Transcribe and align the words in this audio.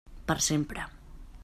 Per 0.31 0.37
sempre. 0.45 0.87